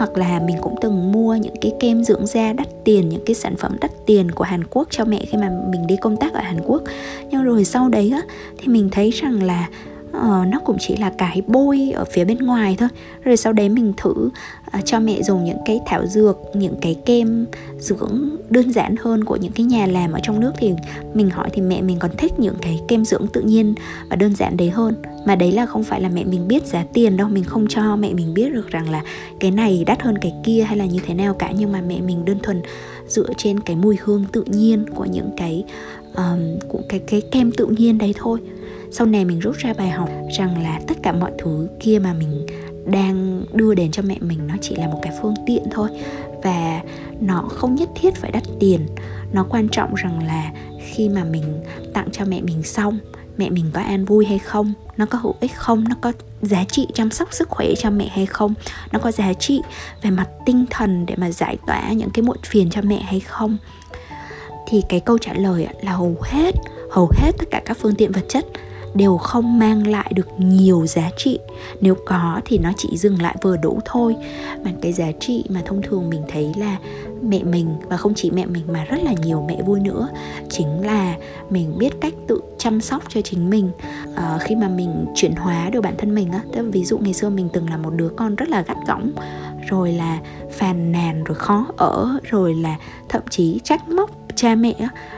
[0.00, 3.34] hoặc là mình cũng từng mua những cái kem dưỡng da đắt tiền những cái
[3.34, 6.32] sản phẩm đắt tiền của Hàn Quốc cho mẹ khi mà mình đi công tác
[6.32, 6.82] ở Hàn Quốc.
[7.30, 8.22] Nhưng rồi sau đấy á
[8.58, 9.68] thì mình thấy rằng là
[10.16, 12.88] uh, nó cũng chỉ là cái bôi ở phía bên ngoài thôi.
[13.24, 14.30] Rồi sau đấy mình thử
[14.70, 17.46] Ờ, cho mẹ dùng những cái thảo dược những cái kem
[17.78, 20.72] dưỡng đơn giản hơn của những cái nhà làm ở trong nước thì
[21.14, 23.74] mình hỏi thì mẹ mình còn thích những cái kem dưỡng tự nhiên
[24.10, 24.94] và đơn giản đấy hơn.
[25.24, 27.96] Mà đấy là không phải là mẹ mình biết giá tiền đâu mình không cho
[27.96, 29.02] mẹ mình biết được rằng là
[29.40, 31.52] cái này đắt hơn cái kia hay là như thế nào cả.
[31.58, 32.62] Nhưng mà mẹ mình đơn thuần
[33.08, 35.64] dựa trên cái mùi hương tự nhiên của những cái
[36.16, 38.38] um, của cái cái kem tự nhiên đấy thôi.
[38.90, 42.12] Sau này mình rút ra bài học rằng là tất cả mọi thứ kia mà
[42.12, 42.46] mình
[42.86, 45.88] đang đưa đến cho mẹ mình nó chỉ là một cái phương tiện thôi.
[46.42, 46.82] Và
[47.20, 48.80] nó không nhất thiết phải đắt tiền.
[49.32, 50.52] Nó quan trọng rằng là
[50.86, 51.44] khi mà mình
[51.94, 52.98] tặng cho mẹ mình xong,
[53.36, 56.12] mẹ mình có an vui hay không, nó có hữu ích không, nó có
[56.42, 58.54] giá trị chăm sóc sức khỏe cho mẹ hay không,
[58.92, 59.60] nó có giá trị
[60.02, 63.20] về mặt tinh thần để mà giải tỏa những cái muộn phiền cho mẹ hay
[63.20, 63.56] không.
[64.68, 66.54] Thì cái câu trả lời là hầu hết
[66.90, 68.46] hầu hết tất cả các phương tiện vật chất
[68.94, 71.38] đều không mang lại được nhiều giá trị.
[71.80, 74.16] Nếu có thì nó chỉ dừng lại vừa đủ thôi.
[74.64, 76.76] Mà cái giá trị mà thông thường mình thấy là
[77.22, 80.08] mẹ mình và không chỉ mẹ mình mà rất là nhiều mẹ vui nữa
[80.48, 81.16] chính là
[81.50, 83.70] mình biết cách tự chăm sóc cho chính mình.
[84.16, 86.40] À, khi mà mình chuyển hóa được bản thân mình á
[86.72, 89.12] ví dụ ngày xưa mình từng là một đứa con rất là gắt gỏng
[89.68, 90.18] rồi là
[90.50, 92.76] phàn nàn rồi khó ở rồi là
[93.08, 94.74] thậm chí trách móc cha mẹ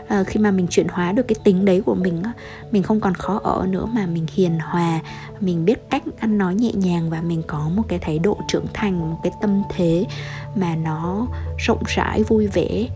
[0.09, 2.23] ờ, khi mà mình chuyển hóa được cái tính đấy của mình
[2.71, 5.01] mình không còn khó ở nữa mà mình hiền hòa,
[5.41, 8.67] mình biết cách ăn nói nhẹ nhàng và mình có một cái thái độ trưởng
[8.75, 10.05] thành, một cái tâm thế
[10.55, 11.27] mà nó
[11.59, 12.89] rộng rãi, vui vẻ.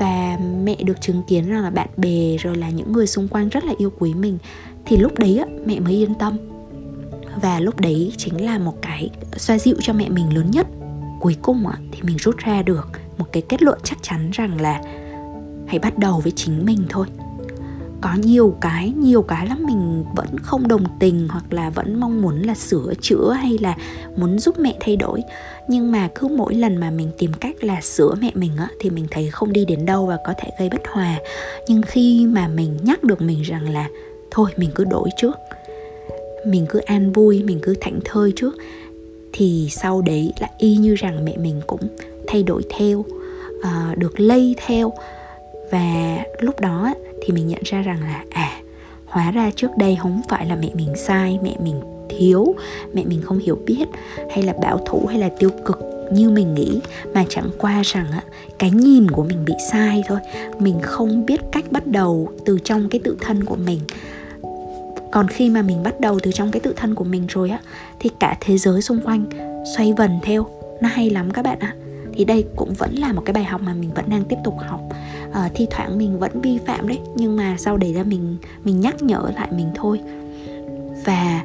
[0.00, 3.48] Và mẹ được chứng kiến rằng là bạn bè rồi là những người xung quanh
[3.48, 4.38] rất là yêu quý mình,
[4.84, 6.36] thì lúc đấy mẹ mới yên tâm.
[7.42, 10.66] Và lúc đấy chính là một cái xoa dịu cho mẹ mình lớn nhất.
[11.20, 14.80] Cuối cùng thì mình rút ra được một cái kết luận chắc chắn rằng là
[15.66, 17.06] hãy bắt đầu với chính mình thôi.
[18.00, 22.22] Có nhiều cái nhiều cái lắm mình vẫn không đồng tình hoặc là vẫn mong
[22.22, 23.76] muốn là sửa chữa hay là
[24.16, 25.22] muốn giúp mẹ thay đổi.
[25.68, 28.90] Nhưng mà cứ mỗi lần mà mình tìm cách là sửa mẹ mình á thì
[28.90, 31.18] mình thấy không đi đến đâu và có thể gây bất hòa.
[31.68, 33.88] Nhưng khi mà mình nhắc được mình rằng là
[34.30, 35.36] thôi mình cứ đổi trước.
[36.46, 38.54] Mình cứ an vui mình cứ thảnh thơi trước.
[39.32, 41.80] Thì sau đấy là y như rằng mẹ mình cũng
[42.26, 44.92] thay đổi theo uh, được lây theo
[45.74, 48.60] và lúc đó thì mình nhận ra rằng là à
[49.06, 52.54] hóa ra trước đây không phải là mẹ mình sai, mẹ mình thiếu,
[52.92, 53.84] mẹ mình không hiểu biết
[54.30, 55.78] hay là bảo thủ hay là tiêu cực
[56.12, 56.80] như mình nghĩ,
[57.14, 58.22] mà chẳng qua rằng á,
[58.58, 60.18] cái nhìn của mình bị sai thôi.
[60.58, 63.80] Mình không biết cách bắt đầu từ trong cái tự thân của mình.
[65.12, 67.60] Còn khi mà mình bắt đầu từ trong cái tự thân của mình rồi á,
[68.00, 69.24] thì cả thế giới xung quanh
[69.76, 70.46] xoay vần theo.
[70.80, 71.74] Nó hay lắm các bạn ạ.
[72.14, 74.54] Thì đây cũng vẫn là một cái bài học mà mình vẫn đang tiếp tục
[74.68, 74.80] học
[75.38, 78.80] uh, thi thoảng mình vẫn vi phạm đấy nhưng mà sau đấy là mình mình
[78.80, 80.00] nhắc nhở lại mình thôi.
[81.04, 81.44] Và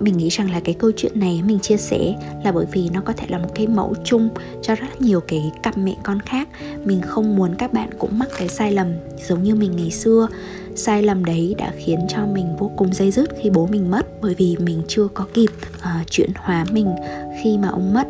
[0.00, 3.00] mình nghĩ rằng là cái câu chuyện này mình chia sẻ là bởi vì nó
[3.00, 4.28] có thể là một cái mẫu chung
[4.62, 6.48] cho rất nhiều cái cặp mẹ con khác.
[6.84, 8.92] Mình không muốn các bạn cũng mắc cái sai lầm
[9.28, 10.28] giống như mình ngày xưa.
[10.74, 14.06] Sai lầm đấy đã khiến cho mình vô cùng dây dứt khi bố mình mất
[14.22, 16.94] bởi vì mình chưa có kịp uh, chuyển hóa mình
[17.42, 18.08] khi mà ông mất.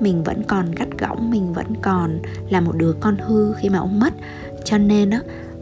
[0.00, 2.18] Mình vẫn còn gắt gỏng mình vẫn còn
[2.50, 4.14] là một đứa con hư khi mà ông mất
[4.64, 5.20] cho nên á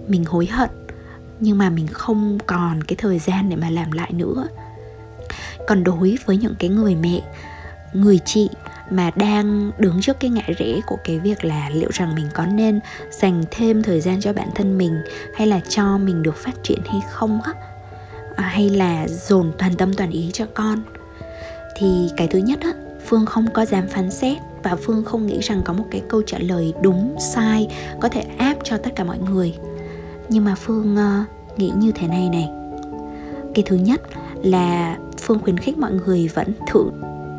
[0.09, 0.71] mình hối hận.
[1.41, 4.49] Nhưng mà mình không còn cái thời gian để mà làm lại nữa.
[5.67, 7.21] Còn đối với những cái người mẹ
[7.93, 8.49] người chị
[8.91, 12.47] mà đang đứng trước cái ngại rẽ của cái việc là liệu rằng mình có
[12.47, 14.99] nên dành thêm thời gian cho bản thân mình
[15.35, 17.53] hay là cho mình được phát triển hay không á?
[18.37, 20.83] À, hay là dồn toàn tâm toàn ý cho con?
[21.77, 22.73] Thì cái thứ nhất á
[23.07, 26.23] phương không có dám phán xét và phương không nghĩ rằng có một cái câu
[26.27, 27.69] trả lời đúng sai
[28.01, 29.55] có thể áp cho tất cả mọi người.
[30.29, 32.49] Nhưng mà phương uh, nghĩ như thế này này.
[33.55, 34.01] Cái thứ nhất
[34.43, 36.91] là phương khuyến khích mọi người vẫn thử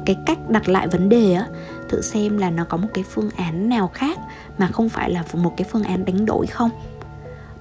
[0.05, 1.47] cái cách đặt lại vấn đề á
[1.89, 4.19] thử xem là nó có một cái phương án nào khác
[4.57, 6.69] mà không phải là một cái phương án đánh đổi không.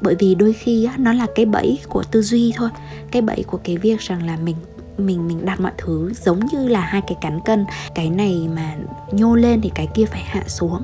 [0.00, 2.68] Bởi vì đôi khi á, nó là cái bẫy của tư duy thôi
[3.10, 4.56] cái bẫy của cái việc rằng là mình
[5.06, 7.64] mình mình đặt mọi thứ giống như là hai cái cán cân.
[7.94, 8.76] Cái này mà
[9.12, 10.82] nhô lên thì cái kia phải hạ xuống.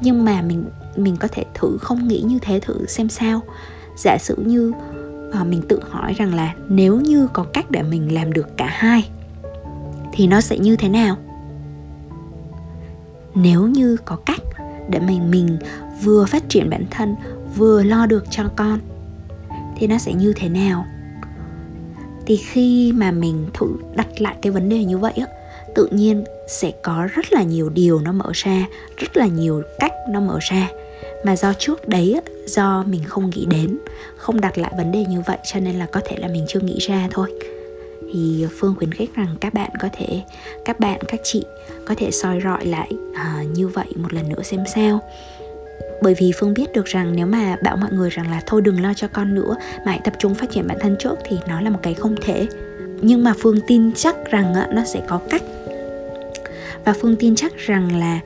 [0.00, 0.64] Nhưng mà mình
[0.96, 3.40] mình có thể thử không nghĩ như thế thử xem sao.
[3.96, 4.72] Giả sử như
[5.32, 8.66] à, mình tự hỏi rằng là nếu như có cách để mình làm được cả
[8.70, 9.08] hai
[10.12, 11.16] thì nó sẽ như thế nào?
[13.34, 14.42] Nếu như có cách
[14.88, 15.58] để mình mình
[16.02, 17.16] vừa phát triển bản thân
[17.56, 18.78] vừa lo được cho con
[19.76, 20.86] thì nó sẽ như thế nào?
[22.26, 25.26] Thì khi mà mình thử đặt lại cái vấn đề như vậy á
[25.76, 29.92] tự nhiên sẽ có rất là nhiều điều nó mở ra rất là nhiều cách
[30.08, 30.68] nó mở ra.
[31.24, 33.78] Mà do trước đấy do mình không nghĩ đến
[34.16, 36.60] không đặt lại vấn đề như vậy cho nên là có thể là mình chưa
[36.60, 37.32] nghĩ ra thôi.
[38.12, 40.22] Thì phương khuyến khích rằng các bạn có thể
[40.64, 41.44] các bạn các chị
[41.86, 45.00] có thể soi rọi lại uh, như vậy một lần nữa xem sao
[46.02, 48.82] bởi vì phương biết được rằng nếu mà bảo mọi người rằng là thôi đừng
[48.82, 51.60] lo cho con nữa, mà hãy tập trung phát triển bản thân trước thì nó
[51.60, 52.46] là một cái không thể.
[53.00, 55.42] Nhưng mà phương tin chắc rằng nó sẽ có cách.
[56.84, 58.20] Và phương tin chắc rằng là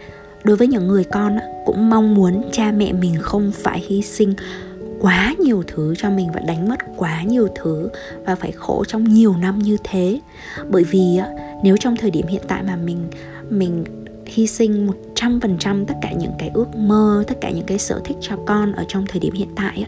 [0.45, 4.35] đối với những người con cũng mong muốn cha mẹ mình không phải hy sinh
[5.01, 7.89] quá nhiều thứ cho mình và đánh mất quá nhiều thứ
[8.25, 10.21] và phải khổ trong nhiều năm như thế.
[10.69, 11.21] Bởi vì
[11.63, 13.09] nếu trong thời điểm hiện tại mà mình
[13.51, 13.85] mình
[14.27, 17.67] hy sinh một trăm phần trăm tất cả những cái ước mơ, tất cả những
[17.67, 19.87] cái sở thích cho con ở trong thời điểm hiện tại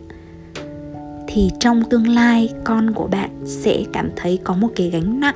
[1.26, 5.34] thì trong tương lai, con của bạn sẽ cảm thấy có một cái gánh nặng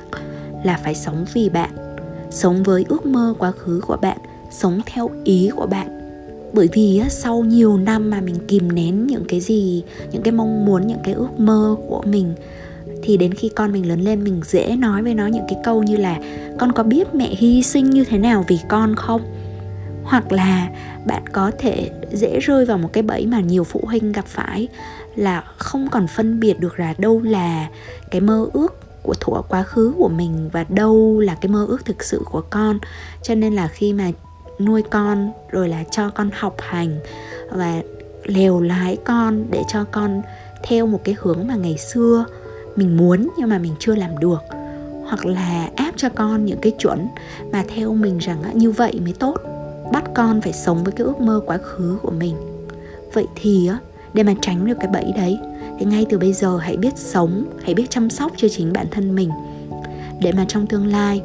[0.63, 1.69] là phải sống vì bạn,
[2.29, 4.17] sống với ước mơ quá khứ của bạn,
[4.51, 5.87] sống theo ý của bạn.
[6.53, 10.65] Bởi vì sau nhiều năm mà mình kìm nén những cái gì, những cái mong
[10.65, 12.33] muốn, những cái ước mơ của mình,
[13.03, 15.83] thì đến khi con mình lớn lên, mình dễ nói với nó những cái câu
[15.83, 16.19] như là
[16.59, 19.21] con có biết mẹ hy sinh như thế nào vì con không?
[20.07, 20.69] Hoặc là
[21.05, 24.67] bạn có thể dễ rơi vào một cái bẫy mà nhiều phụ huynh gặp phải
[25.15, 27.67] là không còn phân biệt được là đâu là
[28.11, 31.85] cái mơ ước của thuở quá khứ của mình và đâu là cái mơ ước
[31.85, 32.79] thực sự của con.
[33.21, 34.11] Cho nên là khi mà
[34.59, 36.99] nuôi con rồi là cho con học hành
[37.51, 37.81] và
[38.23, 40.21] lèo lái con để cho con
[40.63, 42.25] theo một cái hướng mà ngày xưa
[42.75, 44.39] mình muốn nhưng mà mình chưa làm được,
[45.05, 47.07] hoặc là áp cho con những cái chuẩn
[47.51, 49.37] mà theo mình rằng như vậy mới tốt
[49.91, 52.35] bắt con phải sống với cái ước mơ quá khứ của mình.
[53.13, 53.69] Vậy thì
[54.13, 55.39] để mà tránh được cái bẫy đấy
[55.79, 58.87] thì ngay từ bây giờ hãy biết sống hãy biết chăm sóc cho chính bản
[58.91, 59.31] thân mình.
[60.21, 61.21] Để mà trong tương lai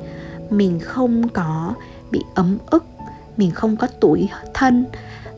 [0.51, 1.75] mình không có
[2.11, 2.85] bị ấm ức
[3.37, 4.85] mình không có tuổi thân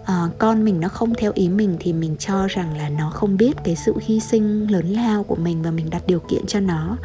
[0.04, 3.37] à, con mình nó không theo ý mình thì mình cho rằng là nó không
[3.37, 6.60] biết cái sự hy sinh lớn lao của mình và mình đặt điều kiện cho
[6.60, 6.96] nó.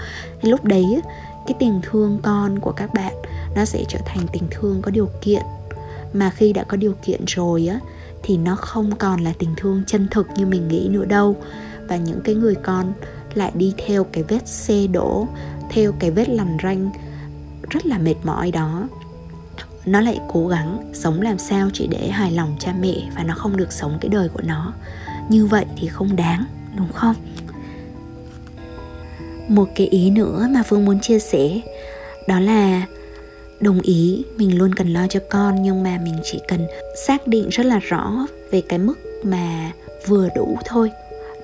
[0.41, 1.01] Thì lúc đấy
[1.47, 3.13] cái tình thương con của các bạn
[3.55, 5.41] nó sẽ trở thành tình thương có điều kiện
[6.13, 7.79] mà khi đã có điều kiện rồi á,
[8.23, 11.35] thì nó không còn là tình thương chân thực như mình nghĩ nữa đâu.
[11.87, 12.93] Và những cái người con
[13.33, 15.27] lại đi theo cái vết xe đổ,
[15.69, 16.89] theo cái vết lằn ranh
[17.69, 18.87] rất là mệt mỏi đó.
[19.85, 23.33] Nó lại cố gắng sống làm sao chỉ để hài lòng cha mẹ và nó
[23.35, 24.73] không được sống cái đời của nó.
[25.29, 26.45] Như vậy thì không đáng,
[26.77, 27.15] đúng không?
[29.47, 31.61] Một cái ý nữa mà phương muốn chia sẻ,
[32.27, 32.85] đó là
[33.61, 36.67] đồng ý, mình luôn cần lo cho con, nhưng mà mình chỉ cần
[37.05, 39.71] xác định rất là rõ về cái mức mà
[40.07, 40.91] vừa đủ thôi.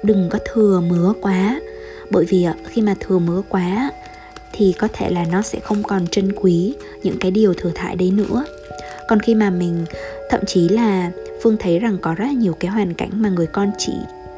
[0.04, 1.62] Đừng có thừa mứa quá.
[2.10, 3.92] Bởi vì khi mà thừa mứa quá
[4.54, 6.74] thì có thể là nó sẽ không còn trân quý
[7.04, 8.46] những cái điều thừa thải đấy nữa.
[9.08, 9.86] Còn khi mà mình,
[10.30, 13.48] thậm chí là phương thấy rằng có rất là nhiều cái hoàn cảnh mà người
[13.48, 13.94] con chỉ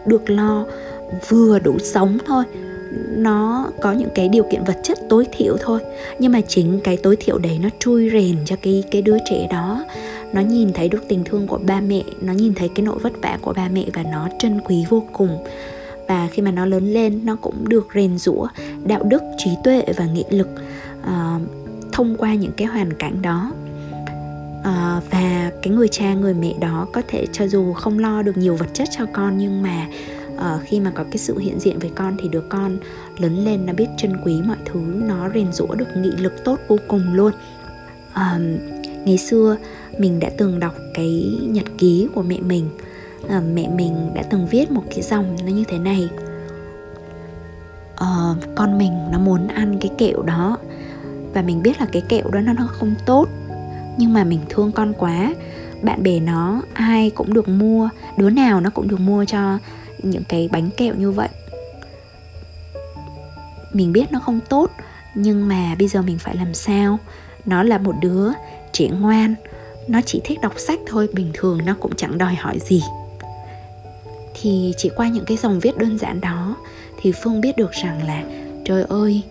[0.06, 0.66] được lo
[1.30, 2.44] vừa đủ sống thôi
[3.10, 5.80] nó có những cái điều kiện vật chất tối thiểu thôi.
[6.19, 9.47] Nhưng mà chính cái tối thiểu đấy nó chui rèn cho cái cái đứa trẻ
[9.52, 9.86] đó.
[10.34, 13.13] Nó nhìn thấy được tình thương của ba mẹ nó nhìn thấy cái nỗi vất
[13.21, 15.43] vả của ba mẹ và nó trân quý vô cùng.
[16.08, 18.47] Và khi mà nó lớn lên nó cũng được rèn rũa
[18.86, 20.50] đạo đức trí tuệ và nghị lực
[21.00, 21.41] uh,
[21.91, 23.52] thông qua những cái hoàn cảnh đó.
[24.60, 28.38] Uh, và cái người cha người mẹ đó có thể cho dù không lo được
[28.38, 29.88] nhiều vật chất cho con nhưng mà
[30.38, 32.78] à, khi mà có cái sự hiện diện với con thì đứa con
[33.17, 36.60] lớn lên nó biết trân quý mọi thứ nó rèn rũa được nghị lực tốt
[36.67, 37.32] vô cùng luôn.
[38.13, 38.39] À,
[39.06, 39.58] ngày xưa
[39.97, 42.69] mình đã từng đọc cái nhật ký của mẹ mình.
[43.30, 46.10] À, mẹ mình đã từng viết một cái dòng nó như thế này.
[47.95, 48.08] À,
[48.56, 50.58] con mình nó muốn ăn cái kẹo đó
[51.34, 53.28] và mình biết là cái kẹo đó nó không tốt
[53.97, 55.34] nhưng mà mình thương con quá.
[55.82, 59.58] Bạn bè nó ai cũng được mua đứa nào nó cũng được mua cho
[60.03, 61.29] những cái bánh kẹo như vậy.
[63.73, 64.71] Mình biết nó không tốt,
[65.15, 66.99] nhưng mà bây giờ mình phải làm sao?
[67.45, 68.29] Nó là một đứa
[68.71, 69.36] trẻ ngoan,
[69.88, 72.83] nó chỉ thích đọc sách thôi, bình thường nó cũng chẳng đòi hỏi gì.
[74.41, 76.55] Thì chỉ qua những cái dòng viết đơn giản đó,
[77.01, 78.23] thì phương biết được rằng là,
[78.65, 79.21] trời ơi,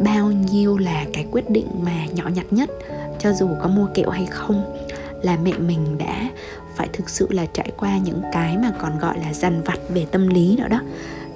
[0.00, 2.70] bao nhiêu là cái quyết định mà nhỏ nhặt nhất,
[3.18, 4.86] cho dù có mua kẹo hay không,
[5.22, 6.30] là mẹ mình đã
[6.78, 10.06] phải thực sự là trải qua những cái mà còn gọi là dằn vặt về
[10.12, 10.80] tâm lý nữa đó.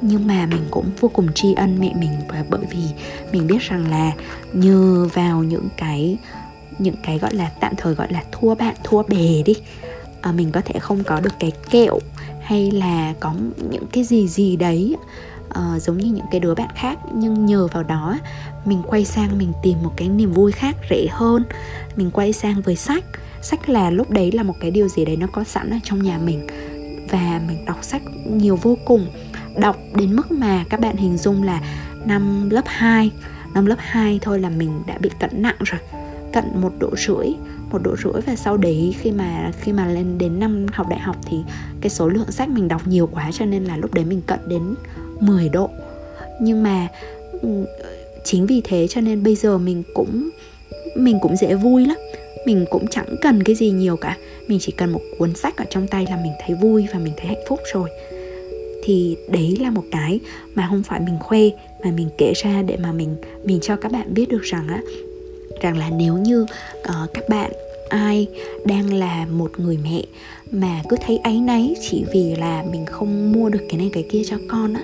[0.00, 2.82] Nhưng mà mình cũng vô cùng tri ân mẹ mình và bởi vì
[3.32, 4.12] mình biết rằng là
[4.52, 6.16] nhờ vào những cái
[6.78, 9.54] những cái gọi là tạm thời gọi là thua bạn thua bè đi
[10.20, 11.98] à, mình có thể không có được cái kẹo
[12.42, 13.34] hay là có
[13.70, 14.96] những cái gì gì đấy
[15.48, 16.98] uh, giống như những cái đứa bạn khác.
[17.14, 18.18] Nhưng nhờ vào đó
[18.64, 21.44] mình quay sang mình tìm một cái niềm vui khác rẻ hơn.
[21.96, 23.04] Mình quay sang với sách
[23.42, 26.02] sách là lúc đấy là một cái điều gì đấy nó có sẵn ở trong
[26.02, 26.46] nhà mình.
[27.10, 29.06] Và mình đọc sách nhiều vô cùng.
[29.56, 31.60] Đọc đến mức mà các bạn hình dung là
[32.04, 33.10] năm lớp 2
[33.54, 35.80] năm lớp 2 thôi là mình đã bị cận nặng rồi.
[36.32, 37.26] Cận một độ rưỡi,
[37.70, 40.98] một độ rưỡi và sau đấy khi mà khi mà lên đến năm học đại
[40.98, 41.36] học thì
[41.80, 44.38] cái số lượng sách mình đọc nhiều quá cho nên là lúc đấy mình cận
[44.46, 44.74] đến
[45.20, 45.70] 10 độ.
[46.40, 46.88] Nhưng mà
[47.42, 47.48] ừ,
[48.24, 50.30] chính vì thế cho nên bây giờ mình cũng
[50.96, 51.96] mình cũng dễ vui lắm
[52.46, 54.16] mình cũng chẳng cần cái gì nhiều cả.
[54.48, 57.12] Mình chỉ cần một cuốn sách ở trong tay là mình thấy vui và mình
[57.16, 57.90] thấy hạnh phúc rồi.
[58.84, 60.20] Thì đấy là một cái
[60.54, 61.40] mà không phải mình khoe
[61.84, 64.80] mà mình kể ra để mà mình mình cho các bạn biết được rằng á
[65.60, 66.42] rằng là nếu như
[66.78, 67.52] uh, các bạn
[67.88, 68.26] ai
[68.64, 70.02] đang là một người mẹ
[70.50, 74.04] mà cứ thấy áy náy chỉ vì là mình không mua được cái này cái
[74.10, 74.82] kia cho con á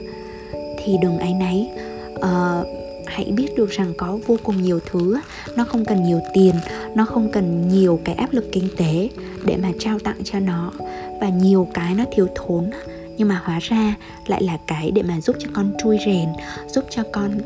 [0.79, 1.69] thì đừng áy náy.
[2.15, 2.78] Uh,
[3.19, 5.21] hãy biết được rằng có vô cùng nhiều thứ.
[5.57, 6.55] Nó không cần nhiều tiền,
[6.95, 9.09] nó không cần nhiều cái áp lực kinh tế
[9.45, 10.73] để mà trao tặng cho nó.
[11.21, 12.71] Và nhiều cái nó thiếu thốn,
[13.17, 13.95] nhưng mà hóa ra
[14.27, 16.29] lại là cái để mà giúp cho con chui rèn,
[16.69, 17.39] giúp cho con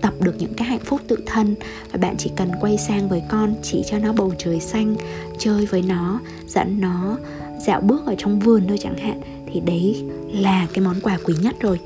[0.00, 1.54] tập được những cái hạnh phúc tự thân.
[1.92, 4.96] Và bạn chỉ cần quay sang với con, chỉ cho nó bầu trời xanh,
[5.38, 7.18] chơi với nó, dẫn nó
[7.66, 9.20] dạo bước ở trong vườn thôi chẳng hạn,
[9.52, 11.80] thì đấy là cái món quà quý nhất rồi.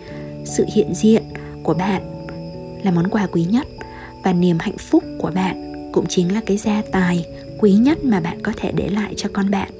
[0.45, 1.23] Sự hiện diện
[1.63, 2.14] của bạn
[2.85, 3.67] là món quà quý nhất.
[4.25, 7.27] Và niềm hạnh phúc của bạn cũng chính là cái gia tài
[7.59, 9.71] quý nhất mà bạn có thể để lại cho con bạn.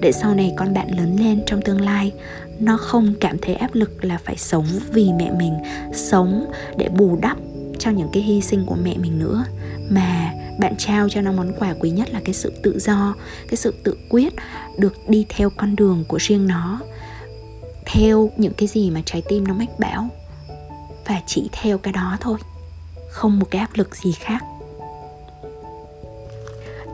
[0.00, 2.12] Để sau này con bạn lớn lên trong tương lai,
[2.58, 5.54] nó không cảm thấy áp lực là phải sống vì mẹ mình,
[5.92, 7.36] sống để bù đắp
[7.78, 9.44] cho những cái hy sinh của mẹ mình nữa.
[9.90, 13.14] Mà bạn trao cho nó món quà quý nhất là cái sự tự do,
[13.48, 14.34] cái sự tự quyết
[14.78, 16.80] được đi theo con đường của riêng nó,
[17.86, 20.08] theo những cái gì mà trái tim nó mách bảo.
[21.06, 22.38] Và chỉ theo cái đó thôi
[23.14, 24.44] không một cái áp lực gì khác.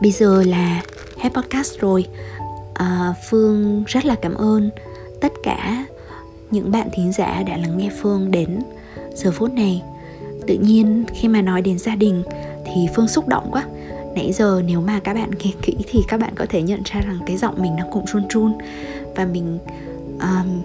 [0.01, 0.81] Bây giờ là
[1.17, 2.05] hết podcast rồi.
[2.73, 4.69] À, phương rất là cảm ơn
[5.21, 5.85] tất cả
[6.51, 8.59] những bạn thính giả đã lắng nghe phương đến
[9.15, 9.83] giờ phút này.
[10.47, 12.23] Tự nhiên khi mà nói đến gia đình
[12.65, 13.65] thì phương xúc động quá.
[14.15, 17.01] Nãy giờ nếu mà các bạn nghe kỹ thì các bạn có thể nhận ra
[17.01, 18.53] rằng cái giọng mình nó cũng run run
[19.15, 19.59] và mình
[20.19, 20.61] um,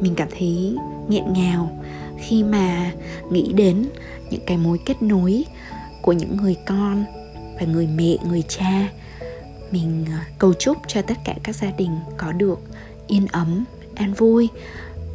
[0.00, 0.76] mình cảm thấy
[1.08, 1.70] nghẹn ngào
[2.18, 2.92] khi mà
[3.30, 3.88] nghĩ đến
[4.30, 5.44] những cái mối kết nối
[6.02, 7.04] của những người con
[7.60, 8.88] và người mẹ người cha
[9.70, 12.58] mình ờ, cầu chúc cho tất cả các gia đình có được
[13.06, 13.64] yên ấm
[13.94, 14.48] an vui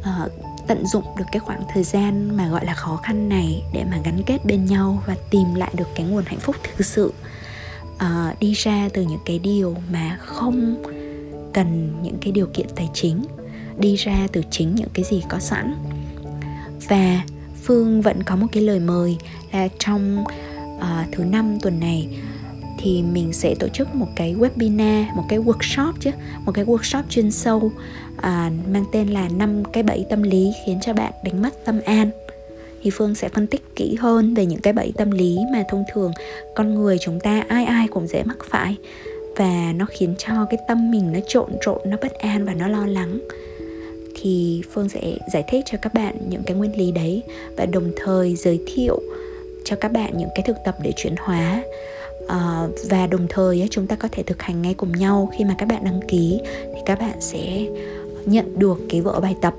[0.00, 0.32] uh,
[0.66, 3.98] tận dụng được cái khoảng thời gian mà gọi là khó khăn này để mà
[4.04, 7.12] gắn kết bên nhau và tìm lại được cái nguồn hạnh phúc thực sự.
[7.94, 10.82] Uh, đi ra từ những cái điều mà không
[11.54, 13.24] cần những cái điều kiện tài chính
[13.78, 15.74] đi ra từ chính những cái gì có sẵn
[16.88, 17.20] và
[17.62, 19.16] phương vẫn có một cái lời mời
[19.52, 20.24] là trong
[20.76, 22.08] uh, thứ năm tuần này
[22.78, 26.10] thì mình sẽ tổ chức một cái webinar một cái workshop chứ
[26.44, 27.72] một cái workshop chuyên sâu
[28.16, 31.80] à, mang tên là năm cái bẫy tâm lý khiến cho bạn đánh mất tâm
[31.84, 32.10] an.
[32.82, 35.84] Thì phương sẽ phân tích kỹ hơn về những cái bẫy tâm lý mà thông
[35.92, 36.12] thường
[36.54, 38.76] con người chúng ta ai ai cũng dễ mắc phải.
[39.36, 42.68] Và nó khiến cho cái tâm mình nó trộn trộn nó bất an và nó
[42.68, 43.20] lo lắng
[44.14, 45.00] thì phương sẽ
[45.32, 47.22] giải thích cho các bạn những cái nguyên lý đấy
[47.56, 49.00] và đồng thời giới thiệu
[49.64, 51.62] cho các bạn những cái thực tập để chuyển hóa.
[52.28, 55.30] À, và đồng thời chúng ta có thể thực hành ngay cùng nhau.
[55.38, 56.40] Khi mà các bạn đăng ký
[56.74, 57.66] thì các bạn sẽ
[58.26, 59.54] nhận được cái vở bài tập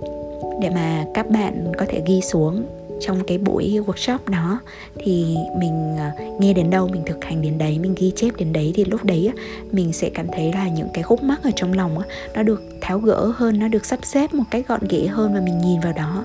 [0.62, 2.66] để mà các bạn có thể ghi xuống
[3.06, 4.60] trong cái buổi workshop đó.
[4.96, 8.54] Thì mình à, nghe đến đâu mình thực hành đến đấy, mình ghi chép đến
[8.54, 9.32] đấy thì lúc đấy
[9.72, 11.98] mình sẽ cảm thấy là những cái khúc mắc ở trong lòng
[12.36, 15.42] nó được tháo gỡ hơn, nó được sắp xếp một cách gọn ghẽ hơn và
[15.42, 16.24] mình nhìn vào đó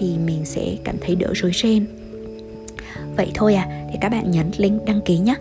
[0.00, 1.86] thì mình sẽ cảm thấy đỡ rối ren.
[3.16, 5.34] Vậy thôi à thì các bạn nhấn link đăng ký nhé.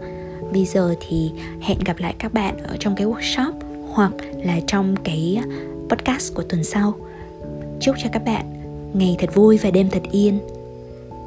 [0.54, 1.32] Bây giờ thì
[1.62, 3.52] hẹn gặp lại các bạn ở trong cái workshop
[3.90, 4.12] hoặc
[4.44, 5.40] là trong cái
[5.90, 6.94] podcast của tuần sau.
[7.80, 8.46] Chúc cho các bạn
[8.94, 10.40] ngày thật vui và đêm thật yên